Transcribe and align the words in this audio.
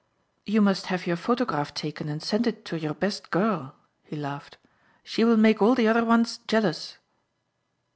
"You 0.47 0.61
must 0.61 0.87
have 0.87 1.05
your 1.05 1.15
photograph 1.15 1.75
taken 1.75 2.09
and 2.09 2.23
send 2.23 2.47
it 2.47 2.65
to 2.65 2.75
your 2.79 2.95
best 2.95 3.29
girl," 3.29 3.75
he 4.01 4.15
laughed, 4.15 4.57
"she 5.03 5.23
will 5.23 5.37
make 5.37 5.61
all 5.61 5.75
the 5.75 5.87
other 5.87 6.03
ones 6.05 6.39
jealous." 6.47 6.97